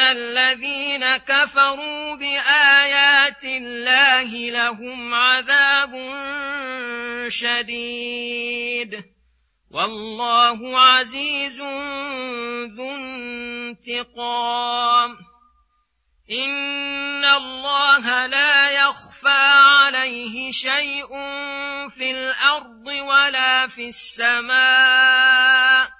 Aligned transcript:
إن 0.00 0.06
الذين 0.06 1.16
كفروا 1.16 2.16
بآيات 2.16 3.44
الله 3.44 4.50
لهم 4.50 5.14
عذاب 5.14 5.92
شديد. 7.28 9.04
والله 9.70 10.80
عزيز 10.80 11.60
ذو 12.76 12.96
انتقام. 13.76 15.16
إن 16.30 17.24
الله 17.24 18.26
لا 18.26 18.70
يخفى 18.70 19.28
عليه 19.28 20.52
شيء 20.52 21.08
في 21.88 22.10
الأرض 22.10 22.86
ولا 22.86 23.66
في 23.66 23.88
السماء. 23.88 25.99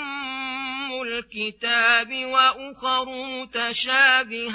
الكتاب 1.21 2.25
وأخر 2.25 3.05
متشابهات 3.41 4.51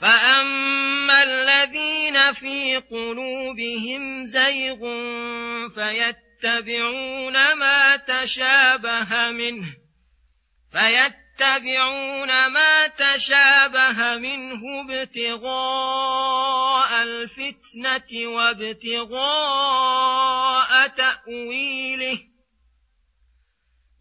فأما 0.00 1.22
الذين 1.22 2.32
في 2.32 2.76
قلوبهم 2.76 4.24
زيغ 4.24 4.78
فيتبعون 5.68 7.54
ما 7.54 7.96
تشابه 7.96 9.30
منه 9.30 9.76
فيتبعون 10.72 12.46
ما 12.46 12.86
تشابه 12.86 14.16
منه 14.18 14.60
ابتغاء 14.80 16.22
الفتنة 17.02 18.28
وابتغاء 18.28 19.24
تأويله 20.88 22.33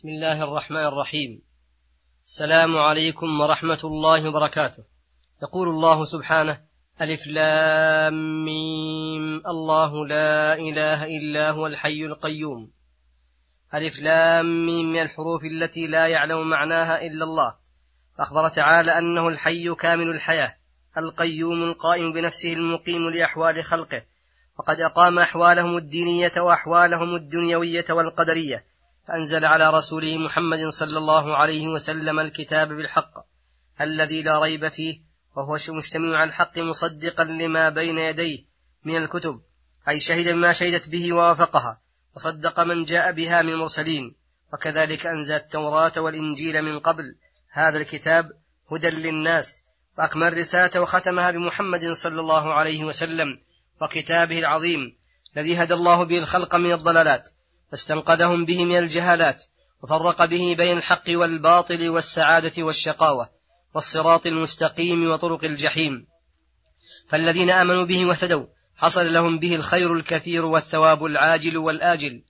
بسم 0.00 0.08
الله 0.08 0.42
الرحمن 0.42 0.84
الرحيم. 0.84 1.42
السلام 2.24 2.76
عليكم 2.76 3.40
ورحمة 3.40 3.78
الله 3.84 4.28
وبركاته. 4.28 4.84
يقول 5.42 5.68
الله 5.68 6.04
سبحانه 6.04 6.60
ألف 7.00 7.26
لام 7.26 8.44
ميم. 8.44 9.42
الله 9.46 10.06
لا 10.06 10.54
إله 10.54 11.04
إلا 11.04 11.50
هو 11.50 11.66
الحي 11.66 12.04
القيوم. 12.06 12.72
ألف 13.74 13.98
لام 14.00 14.66
ميم 14.66 14.92
من 14.92 15.02
الحروف 15.02 15.44
التي 15.44 15.86
لا 15.86 16.06
يعلم 16.06 16.50
معناها 16.50 17.02
إلا 17.06 17.24
الله. 17.24 17.54
أخبر 18.20 18.48
تعالى 18.48 18.98
أنه 18.98 19.28
الحي 19.28 19.74
كامل 19.74 20.10
الحياة 20.10 20.56
القيوم 20.98 21.62
القائم 21.62 22.12
بنفسه 22.12 22.52
المقيم 22.52 23.10
لأحوال 23.10 23.64
خلقه. 23.64 24.02
وقد 24.58 24.80
أقام 24.80 25.18
أحوالهم 25.18 25.76
الدينية 25.76 26.32
وأحوالهم 26.38 27.14
الدنيوية 27.16 27.86
والقدرية. 27.90 28.69
فأنزل 29.08 29.44
على 29.44 29.70
رسوله 29.70 30.18
محمد 30.18 30.68
صلى 30.68 30.98
الله 30.98 31.36
عليه 31.36 31.68
وسلم 31.68 32.20
الكتاب 32.20 32.68
بالحق 32.68 33.12
الذي 33.80 34.22
لا 34.22 34.38
ريب 34.38 34.68
فيه 34.68 35.00
وهو 35.36 35.58
مجتمع 35.68 36.18
على 36.18 36.28
الحق 36.28 36.58
مصدقا 36.58 37.24
لما 37.24 37.68
بين 37.68 37.98
يديه 37.98 38.44
من 38.84 38.96
الكتب 38.96 39.40
أي 39.88 40.00
شهد 40.00 40.28
بما 40.28 40.52
شهدت 40.52 40.88
به 40.88 41.12
ووافقها 41.12 41.80
وصدق 42.16 42.60
من 42.60 42.84
جاء 42.84 43.12
بها 43.12 43.42
من 43.42 43.52
المرسلين 43.52 44.14
وكذلك 44.52 45.06
أنزل 45.06 45.34
التوراة 45.34 45.92
والإنجيل 45.96 46.62
من 46.62 46.78
قبل 46.78 47.16
هذا 47.50 47.78
الكتاب 47.78 48.30
هدى 48.72 48.90
للناس 48.90 49.62
وأكمل 49.98 50.38
رسالة 50.38 50.80
وختمها 50.80 51.30
بمحمد 51.30 51.92
صلى 51.92 52.20
الله 52.20 52.54
عليه 52.54 52.84
وسلم 52.84 53.38
وكتابه 53.82 54.38
العظيم 54.38 54.96
الذي 55.36 55.56
هدى 55.56 55.74
الله 55.74 56.04
به 56.04 56.18
الخلق 56.18 56.56
من 56.56 56.72
الضلالات. 56.72 57.30
واستنقذهم 57.72 58.44
به 58.44 58.64
من 58.64 58.76
الجهالات 58.78 59.42
وفرق 59.82 60.24
به 60.24 60.54
بين 60.58 60.76
الحق 60.76 61.04
والباطل 61.08 61.88
والسعادة 61.88 62.62
والشقاوة 62.62 63.28
والصراط 63.74 64.26
المستقيم 64.26 65.10
وطرق 65.10 65.44
الجحيم. 65.44 66.06
فالذين 67.08 67.50
آمنوا 67.50 67.84
به 67.84 68.06
واهتدوا 68.06 68.46
حصل 68.76 69.12
لهم 69.12 69.38
به 69.38 69.54
الخير 69.54 69.94
الكثير 69.94 70.44
والثواب 70.44 71.04
العاجل 71.04 71.56
والآجل. 71.56 72.22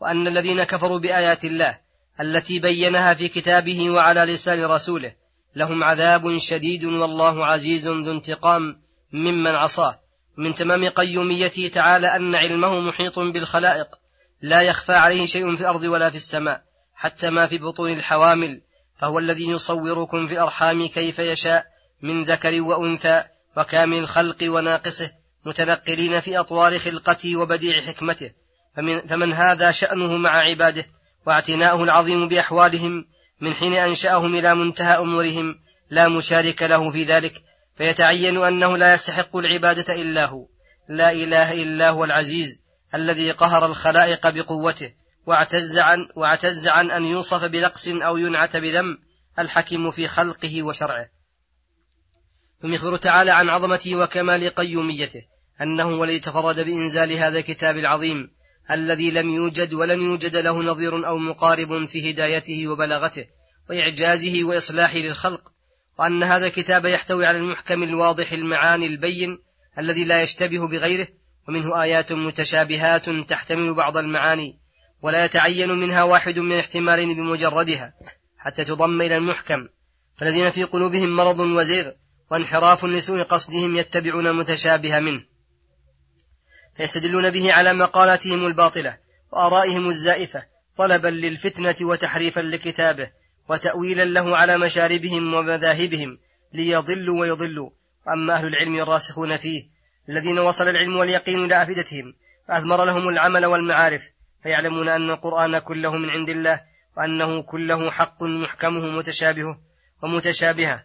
وأن 0.00 0.26
الذين 0.26 0.62
كفروا 0.64 0.98
بآيات 0.98 1.44
الله 1.44 1.78
التي 2.20 2.58
بينها 2.58 3.14
في 3.14 3.28
كتابه 3.28 3.90
وعلى 3.90 4.24
لسان 4.24 4.64
رسوله 4.64 5.14
لهم 5.56 5.84
عذاب 5.84 6.38
شديد 6.38 6.84
والله 6.84 7.46
عزيز 7.46 7.86
ذو 7.86 8.12
انتقام 8.12 8.82
ممن 9.12 9.50
عصاه. 9.50 10.00
من 10.36 10.54
تمام 10.54 10.88
قيوميته 10.88 11.68
تعالى 11.68 12.16
أن 12.16 12.34
علمه 12.34 12.80
محيط 12.80 13.18
بالخلائق 13.18 13.99
لا 14.42 14.62
يخفى 14.62 14.92
عليه 14.92 15.26
شيء 15.26 15.56
في 15.56 15.60
الأرض 15.60 15.82
ولا 15.82 16.10
في 16.10 16.16
السماء 16.16 16.62
حتى 16.94 17.30
ما 17.30 17.46
في 17.46 17.58
بطون 17.58 17.92
الحوامل 17.92 18.62
فهو 19.00 19.18
الذي 19.18 19.50
يصوركم 19.50 20.26
في 20.26 20.32
الأرحام 20.32 20.86
كيف 20.86 21.18
يشاء 21.18 21.66
من 22.02 22.24
ذكر 22.24 22.62
وأنثى 22.62 23.24
وكامل 23.56 23.98
الخلق 23.98 24.36
وناقصه 24.42 25.10
متنقلين 25.46 26.20
في 26.20 26.38
أطوار 26.38 26.78
خلقته 26.78 27.36
وبديع 27.36 27.80
حكمته. 27.80 28.30
فمن, 28.76 29.00
فمن 29.00 29.32
هذا 29.32 29.70
شأنه 29.70 30.16
مع 30.16 30.30
عباده 30.30 30.86
واعتناؤه 31.26 31.84
العظيم 31.84 32.28
بأحوالهم 32.28 33.04
من 33.40 33.54
حين 33.54 33.74
أنشأهم 33.74 34.34
إلى 34.34 34.54
منتهى 34.54 34.98
أمورهم 34.98 35.54
لا 35.90 36.08
مشارك 36.08 36.62
له 36.62 36.90
في 36.90 37.04
ذلك 37.04 37.42
فيتعين 37.78 38.44
أنه 38.44 38.76
لا 38.76 38.94
يستحق 38.94 39.36
العبادة 39.36 39.94
إلا 39.94 40.24
هو. 40.24 40.46
لا 40.88 41.12
إله 41.12 41.62
إلا 41.62 41.90
هو 41.90 42.04
العزيز. 42.04 42.59
الذي 42.94 43.30
قهر 43.30 43.66
الخلائق 43.66 44.28
بقوته 44.28 44.92
واعتز 45.26 45.78
عن, 45.78 46.08
واعتز 46.16 46.68
عن 46.68 46.90
أن 46.90 47.04
يوصف 47.04 47.44
بنقص 47.44 47.88
أو 47.88 48.16
ينعت 48.16 48.56
بذم 48.56 48.98
الحكيم 49.38 49.90
في 49.90 50.08
خلقه 50.08 50.62
وشرعه. 50.62 51.08
ثم 52.62 52.74
يخبر 52.74 52.96
تعالى 52.96 53.30
عن 53.30 53.48
عظمته 53.48 53.96
وكمال 53.96 54.48
قيوميته 54.48 55.22
أنه 55.62 55.86
ولي 55.86 56.18
تفرد 56.18 56.60
بإنزال 56.60 57.12
هذا 57.12 57.38
الكتاب 57.38 57.76
العظيم 57.76 58.30
الذي 58.70 59.10
لم 59.10 59.34
يوجد 59.34 59.74
ولن 59.74 60.02
يوجد 60.02 60.36
له 60.36 60.62
نظير 60.62 61.08
أو 61.08 61.18
مقارب 61.18 61.86
في 61.86 62.10
هدايته 62.10 62.68
وبلاغته 62.68 63.24
وإعجازه 63.70 64.44
وإصلاحه 64.44 64.98
للخلق 64.98 65.40
وأن 65.98 66.22
هذا 66.22 66.46
الكتاب 66.46 66.84
يحتوي 66.84 67.26
على 67.26 67.38
المحكم 67.38 67.82
الواضح 67.82 68.32
المعاني 68.32 68.86
البين 68.86 69.38
الذي 69.78 70.04
لا 70.04 70.22
يشتبه 70.22 70.68
بغيره 70.68 71.08
ومنه 71.48 71.82
آيات 71.82 72.12
متشابهات 72.12 73.10
تحتمل 73.10 73.74
بعض 73.74 73.96
المعاني 73.96 74.58
ولا 75.02 75.24
يتعين 75.24 75.70
منها 75.70 76.02
واحد 76.02 76.38
من 76.38 76.58
احتمالين 76.58 77.14
بمجردها 77.14 77.94
حتى 78.38 78.64
تضم 78.64 79.02
إلى 79.02 79.16
المحكم. 79.16 79.68
فالذين 80.18 80.50
في 80.50 80.64
قلوبهم 80.64 81.16
مرض 81.16 81.40
وزيغ 81.40 81.90
وانحراف 82.30 82.84
لسوء 82.84 83.22
قصدهم 83.22 83.76
يتبعون 83.76 84.26
المتشابه 84.26 84.98
منه. 84.98 85.24
فيستدلون 86.76 87.30
به 87.30 87.52
على 87.52 87.72
مقالاتهم 87.72 88.46
الباطلة 88.46 88.96
وآرائهم 89.32 89.90
الزائفة 89.90 90.42
طلبا 90.76 91.08
للفتنة 91.08 91.76
وتحريفا 91.80 92.40
لكتابه 92.40 93.10
وتأويلا 93.48 94.04
له 94.04 94.36
على 94.36 94.58
مشاربهم 94.58 95.34
ومذاهبهم 95.34 96.18
ليضلوا 96.52 97.20
ويضلوا. 97.20 97.70
أما 98.08 98.34
أهل 98.34 98.46
العلم 98.46 98.74
الراسخون 98.74 99.36
فيه 99.36 99.79
الذين 100.08 100.38
وصل 100.38 100.68
العلم 100.68 100.96
واليقين 100.96 101.44
إلى 101.44 101.62
أفئدتهم 101.62 102.14
فأثمر 102.48 102.84
لهم 102.84 103.08
العمل 103.08 103.46
والمعارف 103.46 104.02
فيعلمون 104.42 104.88
أن 104.88 105.10
القرآن 105.10 105.58
كله 105.58 105.96
من 105.96 106.10
عند 106.10 106.28
الله 106.28 106.60
وأنه 106.96 107.42
كله 107.42 107.90
حق 107.90 108.22
محكمه 108.22 108.98
متشابهه 108.98 109.58
ومتشابهة 110.02 110.84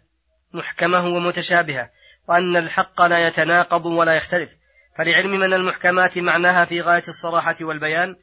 محكمه 0.53 1.07
ومتشابهة 1.07 1.89
وأن 2.27 2.57
الحق 2.57 3.01
لا 3.01 3.27
يتناقض 3.27 3.85
ولا 3.85 4.13
يختلف. 4.13 4.49
فلعلم 4.97 5.39
من 5.39 5.53
المحكمات 5.53 6.17
معناها 6.17 6.65
في 6.65 6.81
غاية 6.81 7.03
الصراحة 7.07 7.55
والبيان 7.61 8.15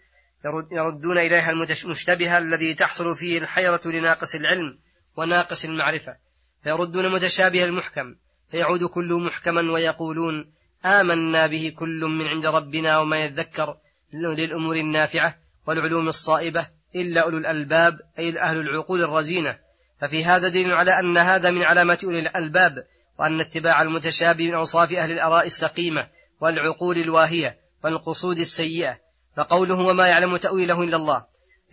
يردون 0.73 1.19
إليها 1.19 1.51
المشتبه 1.51 2.39
الذي 2.39 2.75
تحصل 2.75 3.17
فيه 3.17 3.39
الحيرة 3.39 3.81
لناقص 3.85 4.35
العلم 4.35 4.79
وناقص 5.17 5.65
المعرفة. 5.65 6.17
فيردون 6.65 7.13
متشابه 7.13 7.65
المحكم 7.65 8.15
فيعود 8.51 8.85
كل 8.85 9.15
محكما 9.15 9.73
ويقولون 9.73 10.53
آمنا 10.85 11.47
به 11.47 11.73
كل 11.77 12.01
من 12.05 12.27
عند 12.27 12.47
ربنا 12.47 12.99
وما 12.99 13.17
يذكر 13.17 13.77
للأمور 14.13 14.77
النافعة 14.77 15.39
والعلوم 15.67 16.09
الصائبة 16.09 16.67
إلا 16.97 17.21
أولو 17.21 17.39
الألباب 17.39 18.01
أي 18.19 18.41
أهل 18.41 18.59
العقول 18.59 19.03
الرزينة. 19.03 19.59
ففي 20.01 20.25
هذا 20.25 20.49
دليل 20.49 20.73
على 20.73 20.99
أن 20.99 21.19
هذا 21.19 21.51
من 21.51 21.63
علامات 21.63 22.05
أولي 22.05 22.19
الألباب 22.19 22.87
وأن 23.19 23.41
اتباع 23.41 23.83
المتشابه 23.83 24.47
من 24.47 24.55
أوصاف 24.55 24.93
أهل 24.93 25.13
الآراء 25.13 25.47
السقيمة 25.47 26.09
والعقول 26.41 26.99
الواهية 26.99 27.59
والقصود 27.85 28.39
السيئة. 28.39 28.99
فقوله 29.37 29.75
وما 29.75 30.09
يعلم 30.09 30.37
تأويله 30.37 30.83
إلا 30.83 30.97
الله. 30.97 31.25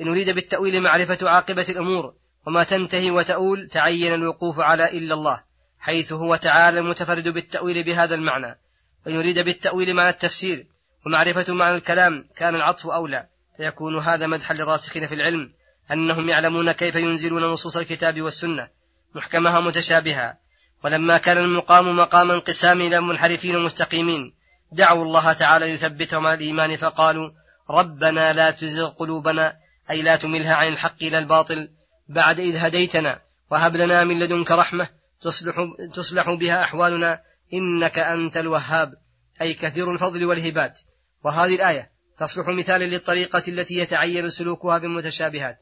إن 0.02 0.08
أريد 0.08 0.30
بالتأويل 0.30 0.82
معرفة 0.82 1.30
عاقبة 1.30 1.66
الأمور 1.70 2.14
وما 2.48 2.64
تنتهي 2.64 3.12
وتؤول 3.12 3.70
تعين 3.72 4.14
الوقوف 4.14 4.60
على 4.60 4.98
إلا 4.98 5.14
الله 5.14 5.44
حيث 5.80 6.14
هو 6.14 6.36
تعالى 6.36 6.80
المتفرد 6.80 7.28
بالتأويل 7.28 7.84
بهذا 7.84 8.16
المعنى. 8.16 8.60
وإن 9.06 9.16
يريد 9.16 9.40
بالتأويل 9.40 9.94
معنى 9.94 10.10
التفسير 10.10 10.68
ومعرفة 11.06 11.54
معنى 11.54 11.76
الكلام 11.76 12.30
كان 12.36 12.56
العطف 12.56 12.88
أولى. 12.88 13.28
فيكون 13.58 14.00
هذا 14.00 14.28
مدحا 14.28 14.54
للراسخين 14.54 15.08
في 15.08 15.14
العلم 15.14 15.54
أنهم 15.92 16.30
يعلمون 16.30 16.72
كيف 16.72 16.96
ينزلون 16.96 17.44
نصوص 17.44 17.78
الكتاب 17.78 18.22
والسنة 18.22 18.68
محكمها 19.16 19.60
متشابهة. 19.60 20.38
ولما 20.84 21.18
كان 21.18 21.38
المقام 21.38 21.98
مقام 21.98 22.32
انقسام 22.32 22.82
إلى 22.82 23.02
منحرفين 23.02 23.60
مستقيمين 23.60 24.34
دعوا 24.72 25.04
الله 25.04 25.34
تعالى 25.34 25.66
يثبتهم 25.66 26.28
على 26.28 26.38
الإيمان 26.38 26.78
فقالوا 26.78 27.30
ربنا 27.70 28.34
لا 28.34 28.52
تزغ 28.52 28.90
قلوبنا 28.90 29.58
أي 29.90 30.02
لا 30.02 30.16
تملها 30.16 30.56
عن 30.56 30.68
الحق 30.68 30.96
إلى 31.02 31.18
الباطل 31.18 31.70
بعد 32.10 32.40
إذ 32.40 32.58
هديتنا 32.58 33.22
وهب 33.52 33.76
لنا 33.76 34.04
من 34.04 34.20
لدنك 34.20 34.52
رحمة 34.52 34.88
تصلح, 35.22 35.56
تصلح 35.96 36.30
بها 36.30 36.64
أحوالنا 36.64 37.22
إنك 37.54 38.00
أنت 38.00 38.38
الوهاب 38.38 38.94
أي 39.42 39.54
كثير 39.54 39.92
الفضل 39.92 40.26
والهبات. 40.26 40.80
وهذه 41.24 41.56
الآية 41.56 41.92
تصلح 42.18 42.48
مثالا 42.48 42.86
للطريقة 42.86 43.44
التي 43.48 43.78
يتعين 43.78 44.30
سلوكها 44.30 44.78
بالمتشابهات. 44.78 45.58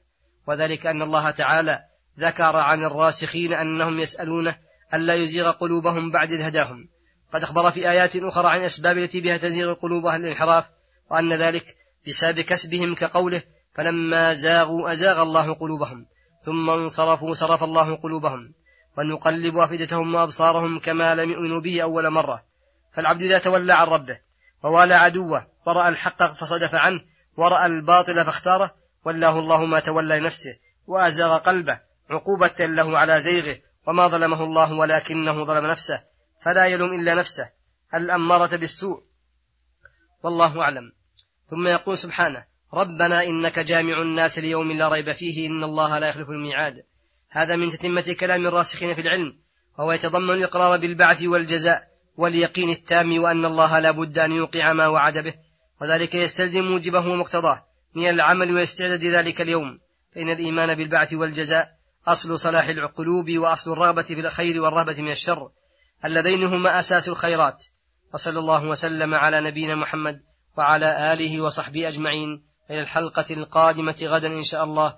وذلك 0.48 0.88
أن 0.88 1.02
الله 1.02 1.30
تعالى 1.32 1.84
ذكر 2.20 2.56
عن 2.56 2.84
الراسخين 2.84 3.54
أنهم 3.54 4.00
يسألونه 4.00 4.58
ألا 4.94 5.16
يزيغ 5.16 5.52
قلوبهم 5.52 6.12
بعد 6.12 6.32
إذ 6.32 6.42
هداهم. 6.42 6.90
قد 7.34 7.44
أخبر 7.44 7.72
في 7.72 7.90
آيات 7.90 8.16
أخرى 8.16 8.48
عن 8.48 8.60
الأسباب 8.60 8.98
التي 8.98 9.22
بها 9.22 9.38
تزيغ 9.38 9.74
قلوب 9.74 10.06
أهل 10.06 10.22
الانحراف 10.22 10.66
وأن 11.12 11.34
ذلك 11.34 11.76
بسبب 12.08 12.40
كسبهم 12.40 12.96
كقوله 12.96 13.42
فلما 13.74 14.34
زاغوا 14.34 14.92
أزاغ 14.92 15.22
الله 15.22 15.54
قلوبهم 15.54 16.06
ثم 16.46 16.70
انصرفوا 16.70 17.34
صرف 17.34 17.64
الله 17.64 17.96
قلوبهم 17.96 18.54
ونقلب 18.98 19.58
أفئدتهم 19.58 20.16
وأبصارهم 20.16 20.80
كما 20.80 21.16
لم 21.16 21.32
يؤمنوا 21.32 21.62
به 21.62 21.82
أول 21.82 22.10
مرة. 22.10 22.44
فالعبد 22.94 23.22
إذا 23.22 23.38
تولى 23.38 23.74
عن 23.74 23.88
ربه 23.88 24.20
ووالى 24.64 24.94
عدوه 24.94 25.48
ورأى 25.66 25.90
الحق 25.90 26.24
فصدف 26.24 26.76
عنه 26.76 27.02
ورأى 27.38 27.66
الباطل 27.66 28.26
فاختاره 28.26 28.76
ولاه 29.06 29.40
الله 29.40 29.66
ما 29.66 29.80
تولى 29.80 30.20
لنفسه 30.20 30.56
وأزاغ 30.88 31.38
قلبه 31.38 31.80
عقوبة 32.10 32.66
له 32.66 32.98
على 32.98 33.22
زيغه 33.22 33.58
وما 33.88 34.08
ظلمه 34.08 34.44
الله 34.44 34.74
ولكنه 34.74 35.44
ظلم 35.44 35.66
نفسه 35.66 36.04
فلا 36.42 36.66
يلوم 36.66 36.94
إلا 36.94 37.16
نفسه. 37.16 37.50
الأمارة 37.94 38.56
بالسوء. 38.56 39.04
والله 40.24 40.62
أعلم. 40.62 40.92
ثم 41.48 41.68
يقول 41.68 41.98
سبحانه 41.98 42.46
ربنا 42.74 43.24
إنك 43.24 43.60
جامع 43.60 44.02
الناس 44.02 44.40
ليوم 44.40 44.72
لا 44.72 44.90
ريب 44.90 45.12
فيه 45.12 45.48
إن 45.48 45.64
الله 45.64 46.00
لا 46.00 46.10
يخلف 46.10 46.30
الميعاد. 46.30 46.84
هذا 47.30 47.56
من 47.56 47.72
تتمة 47.72 48.16
كلام 48.20 48.48
الراسخين 48.48 48.96
في 48.96 49.02
العلم 49.02 49.34
وهو 49.78 49.92
يتضمن 49.92 50.34
الإقرار 50.34 50.78
بالبعث 50.78 51.24
والجزاء 51.24 51.88
واليقين 52.18 52.70
التام 52.70 53.24
وأن 53.24 53.46
الله 53.46 53.80
لا 53.80 53.92
بد 53.92 54.20
أن 54.20 54.32
يوقع 54.32 54.74
ما 54.74 54.88
وعد 54.88 55.18
به 55.18 55.34
وذلك 55.82 56.16
يستلزم 56.16 56.64
موجبه 56.64 57.08
ومقتضاه 57.08 57.66
من 57.96 58.10
العمل 58.10 58.56
واستعداد 58.56 59.04
ذلك 59.04 59.42
اليوم. 59.42 59.80
فإن 60.16 60.30
الإيمان 60.30 60.76
بالبعث 60.76 61.14
والجزاء 61.14 61.70
أصل 62.08 62.40
صلاح 62.40 62.68
القلوب 62.68 63.38
وأصل 63.38 63.72
الرغبة 63.72 64.04
في 64.04 64.20
الخير 64.20 64.62
والرهبة 64.62 65.02
من 65.02 65.12
الشر 65.12 65.50
اللذين 66.06 66.44
هما 66.44 66.80
أساس 66.80 67.10
الخيرات. 67.10 67.66
وصلى 68.14 68.40
الله 68.40 68.64
وسلم 68.64 69.14
على 69.14 69.42
نبينا 69.42 69.76
محمد 69.76 70.22
وعلى 70.58 71.14
آله 71.14 71.42
وصحبه 71.42 71.88
أجمعين. 71.88 72.44
إلى 72.72 72.82
الحلقة 72.82 73.26
القادمة 73.32 73.96
غدا 74.04 74.28
إن 74.28 74.44
شاء 74.44 74.64
الله. 74.64 74.98